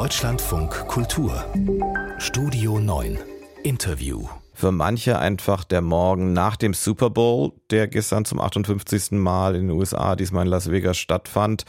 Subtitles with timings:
[0.00, 1.44] Deutschlandfunk Kultur
[2.16, 3.18] Studio 9
[3.64, 9.12] Interview für manche einfach der Morgen nach dem Super Bowl, der gestern zum 58.
[9.12, 11.64] Mal in den USA, diesmal in Las Vegas stattfand.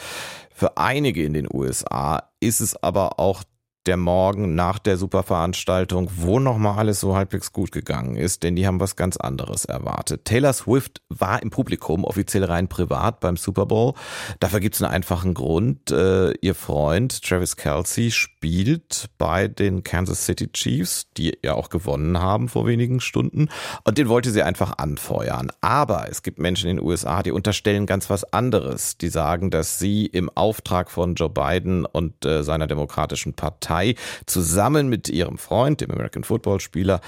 [0.53, 3.43] Für einige in den USA ist es aber auch
[3.87, 8.67] der Morgen nach der Superveranstaltung, wo nochmal alles so halbwegs gut gegangen ist, denn die
[8.67, 10.25] haben was ganz anderes erwartet.
[10.25, 13.93] Taylor Swift war im Publikum, offiziell rein privat beim Super Bowl.
[14.39, 15.89] Dafür gibt es einen einfachen Grund.
[15.89, 22.19] Äh, ihr Freund Travis Kelsey spielt bei den Kansas City Chiefs, die ja auch gewonnen
[22.19, 23.49] haben vor wenigen Stunden.
[23.83, 25.51] Und den wollte sie einfach anfeuern.
[25.61, 28.97] Aber es gibt Menschen in den USA, die unterstellen ganz was anderes.
[28.97, 33.95] Die sagen, dass sie im Auftrag von Joe Biden und äh, seiner demokratischen Partei Partei
[34.25, 36.99] zusammen mit ihrem Freund, dem American Football Spieler,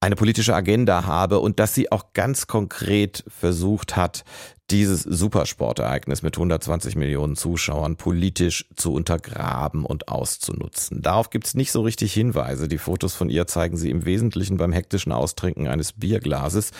[0.00, 4.24] eine politische Agenda habe und dass sie auch ganz konkret versucht hat,
[4.70, 11.02] dieses Supersportereignis mit 120 Millionen Zuschauern politisch zu untergraben und auszunutzen.
[11.02, 12.66] Darauf gibt es nicht so richtig Hinweise.
[12.66, 16.70] Die Fotos von ihr zeigen sie im Wesentlichen beim hektischen Austrinken eines Bierglases.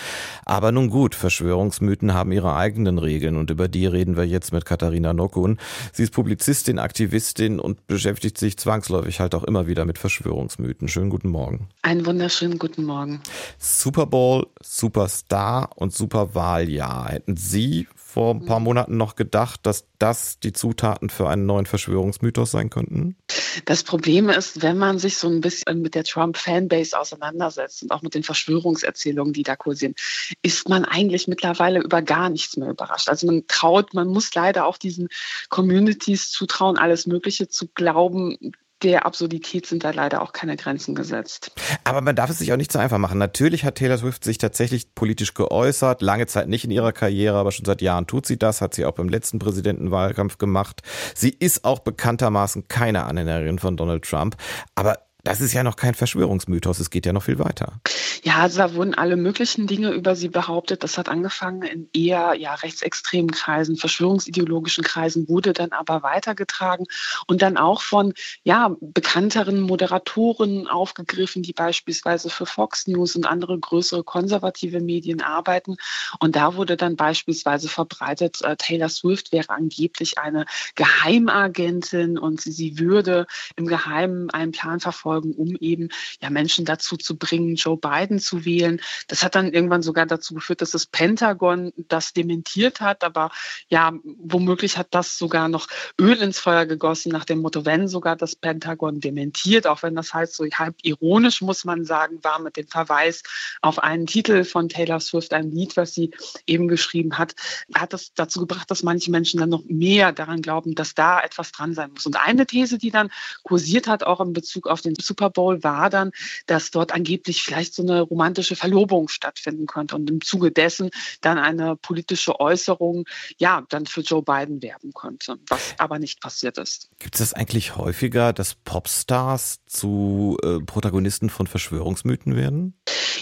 [0.47, 4.65] Aber nun gut, Verschwörungsmythen haben ihre eigenen Regeln und über die reden wir jetzt mit
[4.65, 5.59] Katharina Nokun.
[5.93, 10.89] Sie ist Publizistin, Aktivistin und beschäftigt sich zwangsläufig halt auch immer wieder mit Verschwörungsmythen.
[10.89, 11.69] Schönen guten Morgen.
[11.83, 13.21] Einen wunderschönen guten Morgen.
[13.59, 17.11] Super Bowl, Superstar und Superwahljahr.
[17.11, 21.67] Hätten Sie vor ein paar Monaten noch gedacht, dass das die Zutaten für einen neuen
[21.67, 23.17] Verschwörungsmythos sein könnten?
[23.65, 28.03] Das Problem ist, wenn man sich so ein bisschen mit der Trump-Fanbase auseinandersetzt und auch
[28.03, 29.95] mit den Verschwörungserzählungen, die da kursieren,
[30.43, 33.09] ist man eigentlich mittlerweile über gar nichts mehr überrascht.
[33.09, 35.09] Also man traut, man muss leider auch diesen
[35.49, 38.53] Communities zutrauen, alles Mögliche zu glauben,
[38.85, 41.53] der Absurdität sind da leider auch keine Grenzen gesetzt.
[41.85, 43.19] Aber man darf es sich auch nicht so einfach machen.
[43.19, 47.51] Natürlich hat Taylor Swift sich tatsächlich politisch geäußert, lange Zeit nicht in ihrer Karriere, aber
[47.51, 50.83] schon seit Jahren tut sie das, hat sie auch beim letzten Präsidentenwahlkampf gemacht.
[51.15, 54.37] Sie ist auch bekanntermaßen keine Anhängerin von Donald Trump,
[54.75, 57.81] aber das ist ja noch kein Verschwörungsmythos, es geht ja noch viel weiter.
[58.27, 60.83] Ja, also da wurden alle möglichen Dinge über sie behauptet.
[60.83, 66.87] Das hat angefangen in eher ja, rechtsextremen Kreisen, verschwörungsideologischen Kreisen, wurde dann aber weitergetragen
[67.27, 73.59] und dann auch von ja, bekannteren Moderatoren aufgegriffen, die beispielsweise für Fox News und andere
[73.59, 75.77] größere konservative Medien arbeiten.
[76.19, 80.47] Und da wurde dann beispielsweise verbreitet, äh, Taylor Swift wäre angeblich eine
[80.77, 85.91] Geheimagentin und sie, sie würde im Geheimen einen Plan verfolgen um eben
[86.23, 88.81] ja Menschen dazu zu bringen, Joe Biden zu wählen.
[89.09, 93.05] Das hat dann irgendwann sogar dazu geführt, dass das Pentagon das dementiert hat.
[93.05, 93.31] Aber
[93.69, 95.67] ja, womöglich hat das sogar noch
[96.01, 100.13] Öl ins Feuer gegossen nach dem Motto, wenn sogar das Pentagon dementiert, auch wenn das
[100.13, 103.23] heißt, so halb ironisch muss man sagen, war mit dem Verweis
[103.63, 106.11] auf einen Titel von Taylor Swift, ein Lied, was sie
[106.47, 107.35] eben geschrieben hat,
[107.75, 111.53] hat das dazu gebracht, dass manche Menschen dann noch mehr daran glauben, dass da etwas
[111.53, 112.07] dran sein muss.
[112.07, 113.11] Und eine These, die dann
[113.43, 116.13] kursiert hat, auch in Bezug auf den Super Bowl war dann,
[116.47, 121.39] dass dort angeblich vielleicht so eine romantische Verlobung stattfinden könnte und im Zuge dessen dann
[121.39, 123.05] eine politische Äußerung
[123.39, 126.91] ja dann für Joe Biden werben könnte, was aber nicht passiert ist.
[126.99, 132.75] Gibt es das eigentlich häufiger, dass Popstars zu äh, Protagonisten von Verschwörungsmythen werden?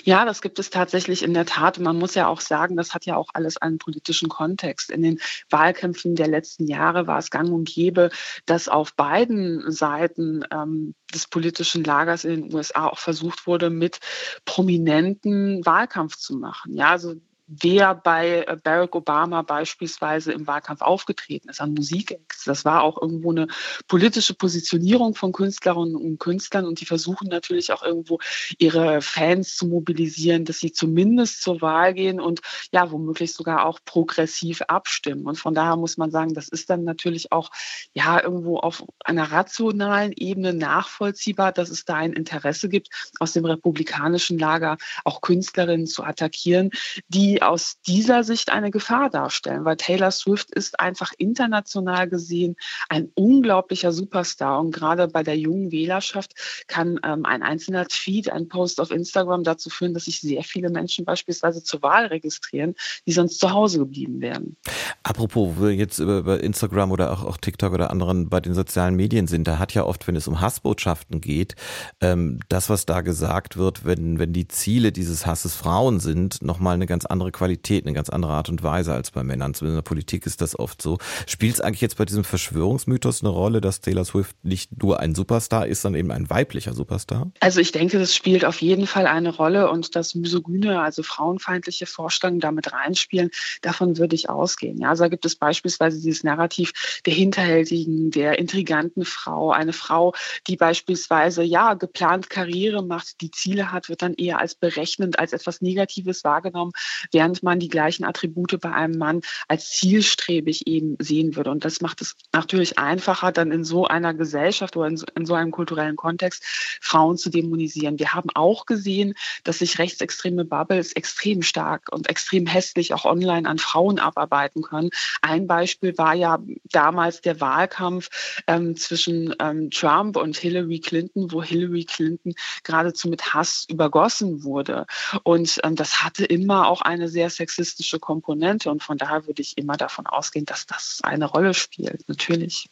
[0.05, 1.79] Ja, das gibt es tatsächlich in der Tat.
[1.79, 4.91] Man muss ja auch sagen, das hat ja auch alles einen politischen Kontext.
[4.91, 8.11] In den Wahlkämpfen der letzten Jahre war es gang und gäbe,
[8.45, 14.01] dass auf beiden Seiten ähm, des politischen Lagers in den USA auch versucht wurde, mit
[14.45, 16.75] Prominenten Wahlkampf zu machen.
[16.75, 17.15] Ja, also
[17.47, 22.45] wer bei äh, Barack Obama beispielsweise im Wahlkampf aufgetreten ist an Musikacts.
[22.45, 23.49] Das war auch irgendwo eine
[23.89, 28.19] politische Positionierung von Künstlerinnen und Künstlern und die versuchen natürlich auch irgendwo
[28.59, 32.41] ihre Fans zu mobilisieren, dass sie zumindest zur Wahl gehen und
[32.73, 35.27] ja, womöglich sogar auch progressiv abstimmen.
[35.27, 37.51] Und von daher muss man sagen, das ist dann natürlich auch
[37.93, 42.89] ja irgendwo auf einer rationalen Ebene nachvollziehbar, dass es da ein Interesse gibt,
[43.19, 46.71] aus dem republikanischen Lager auch Künstlerinnen zu attackieren,
[47.09, 52.57] die aus dieser Sicht eine Gefahr darstellen, weil Taylor Swift ist einfach international gesehen
[52.89, 56.33] ein unglaublicher Superstar und gerade bei der jungen Wählerschaft
[56.67, 60.71] kann ähm, ein einzelner Tweet, ein Post auf Instagram dazu führen, dass sich sehr viele
[60.71, 62.75] Menschen beispielsweise zur Wahl registrieren,
[63.07, 64.57] die sonst zu Hause geblieben wären.
[65.03, 68.55] Apropos, wo wir jetzt über, über Instagram oder auch, auch, TikTok oder anderen bei den
[68.55, 71.55] sozialen Medien sind, da hat ja oft, wenn es um Hassbotschaften geht,
[72.01, 76.75] ähm, das, was da gesagt wird, wenn, wenn die Ziele dieses Hasses Frauen sind, nochmal
[76.75, 79.55] eine ganz andere andere Qualität, eine ganz andere Art und Weise als bei Männern.
[79.55, 80.99] Zumindest in der Politik ist das oft so.
[81.27, 85.15] Spielt es eigentlich jetzt bei diesem Verschwörungsmythos eine Rolle, dass Taylor Swift nicht nur ein
[85.15, 87.31] Superstar ist, sondern eben ein weiblicher Superstar?
[87.41, 91.87] Also ich denke, das spielt auf jeden Fall eine Rolle und dass misogyne, also frauenfeindliche
[91.87, 93.31] Vorstellungen damit reinspielen,
[93.63, 94.79] davon würde ich ausgehen.
[94.79, 96.73] Ja, also da gibt es beispielsweise dieses Narrativ
[97.07, 100.15] der hinterhältigen, der intriganten Frau, eine Frau,
[100.47, 105.33] die beispielsweise ja geplant Karriere macht, die Ziele hat, wird dann eher als berechnend, als
[105.33, 106.73] etwas Negatives wahrgenommen,
[107.13, 111.51] während man die gleichen Attribute bei einem Mann als zielstrebig eben sehen würde.
[111.51, 115.27] Und das macht es natürlich einfacher, dann in so einer Gesellschaft oder in so, in
[115.27, 116.45] so einem kulturellen Kontext
[116.81, 117.99] Frauen zu dämonisieren.
[117.99, 119.15] Wir haben auch gesehen,
[119.45, 124.91] dass sich rechtsextreme Bubbles extrem stark und extrem hässlich auch online an Frauen abarbeiten können.
[125.21, 126.39] Ein Beispiel war ja
[126.71, 128.09] damals der Wahlkampf
[128.47, 132.35] ähm, zwischen ähm, Trump und Hillary Clinton, wo Hillary Clinton
[132.65, 134.87] geradezu mit Hass übergossen wurde.
[135.23, 138.71] Und ähm, das hatte immer auch eine sehr sexistische Komponente.
[138.71, 142.69] Und von daher würde ich immer davon ausgehen, dass das eine Rolle spielt, natürlich.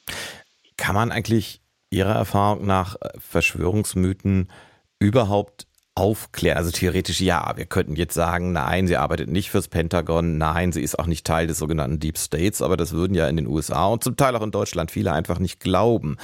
[0.77, 1.61] Kann man eigentlich
[1.91, 4.49] Ihrer Erfahrung nach äh, Verschwörungsmythen
[4.99, 6.57] überhaupt aufklären?
[6.57, 7.53] Also theoretisch ja.
[7.57, 11.27] Wir könnten jetzt sagen, nein, sie arbeitet nicht fürs Pentagon, nein, sie ist auch nicht
[11.27, 14.37] Teil des sogenannten Deep States, aber das würden ja in den USA und zum Teil
[14.37, 16.17] auch in Deutschland viele einfach nicht glauben.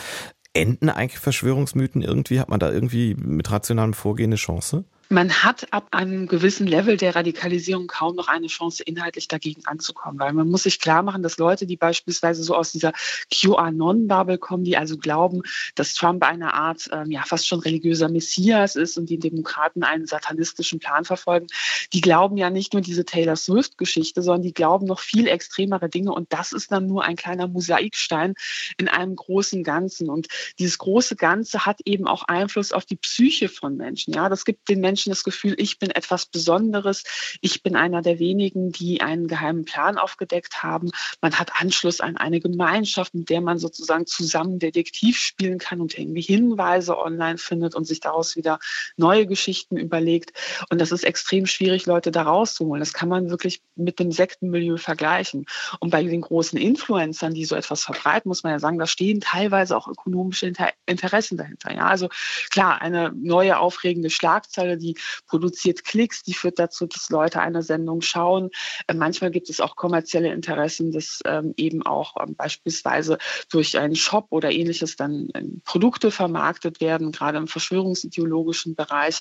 [0.55, 2.41] Enden eigentlich Verschwörungsmythen irgendwie?
[2.41, 4.85] Hat man da irgendwie mit rationalem Vorgehen eine Chance?
[5.08, 10.19] Man hat ab einem gewissen Level der Radikalisierung kaum noch eine Chance, inhaltlich dagegen anzukommen.
[10.19, 12.93] Weil man muss sich klar machen, dass Leute, die beispielsweise so aus dieser
[13.32, 15.43] QAnon-Bubble kommen, die also glauben,
[15.76, 20.06] dass Trump eine Art, ähm, ja, fast schon religiöser Messias ist und die Demokraten einen
[20.06, 21.47] satanistischen Plan verfolgen,
[21.93, 26.12] die glauben ja nicht nur diese Taylor Swift-Geschichte, sondern die glauben noch viel extremere Dinge.
[26.12, 28.35] Und das ist dann nur ein kleiner Mosaikstein
[28.76, 30.11] in einem großen Ganzen.
[30.11, 30.26] Und
[30.59, 34.12] dieses große Ganze hat eben auch Einfluss auf die Psyche von Menschen.
[34.12, 37.05] Ja, das gibt den Menschen Menschen das Gefühl, ich bin etwas Besonderes,
[37.43, 40.91] ich bin einer der wenigen, die einen geheimen Plan aufgedeckt haben.
[41.21, 45.99] Man hat Anschluss an eine Gemeinschaft, mit der man sozusagen zusammen Detektiv spielen kann und
[45.99, 48.59] irgendwie Hinweise online findet und sich daraus wieder
[48.97, 50.33] neue Geschichten überlegt.
[50.71, 52.81] Und das ist extrem schwierig, Leute da rauszuholen.
[52.81, 55.45] Das kann man wirklich mit dem Sektenmilieu vergleichen.
[55.79, 59.21] Und bei den großen Influencern, die so etwas verbreiten, muss man ja sagen, da stehen
[59.21, 60.51] teilweise auch ökonomische
[60.87, 61.75] Interessen dahinter.
[61.75, 62.09] Ja, also
[62.49, 67.62] klar, eine neue aufregende Schlagzeile, die die produziert Klicks, die führt dazu, dass Leute eine
[67.62, 68.50] Sendung schauen.
[68.87, 73.19] Äh, manchmal gibt es auch kommerzielle Interessen, dass ähm, eben auch ähm, beispielsweise
[73.50, 79.21] durch einen Shop oder ähnliches dann ähm, Produkte vermarktet werden, gerade im verschwörungsideologischen Bereich.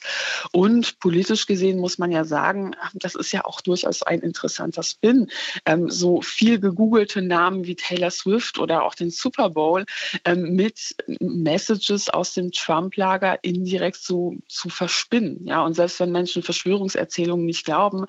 [0.51, 5.29] Und politisch gesehen muss man ja sagen, das ist ja auch durchaus ein interessanter Spin.
[5.88, 9.85] so viel gegoogelte Namen wie Taylor Swift oder auch den Super Bowl
[10.35, 15.45] mit Messages aus dem Trump-Lager indirekt so zu verspinnen.
[15.45, 18.05] Ja, ja, und selbst wenn Menschen Verschwörungserzählungen nicht glauben,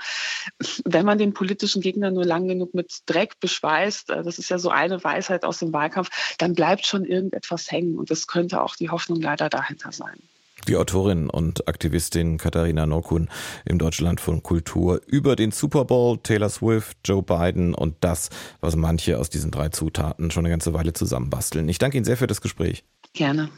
[0.84, 4.58] wenn man den politischen Gegner nur lang genug mit Dreck beschweißt, äh, das ist ja
[4.58, 7.98] so eine Weisheit aus dem Wahlkampf, dann bleibt schon irgendetwas hängen.
[7.98, 10.18] Und das könnte auch die Hoffnung leider dahinter sein
[10.66, 13.28] die Autorin und Aktivistin Katharina Norkun
[13.64, 18.74] im Deutschland von Kultur über den Super Bowl, Taylor Swift, Joe Biden und das, was
[18.74, 21.68] manche aus diesen drei Zutaten schon eine ganze Weile zusammenbasteln.
[21.68, 22.82] Ich danke Ihnen sehr für das Gespräch.
[23.12, 23.48] Gerne.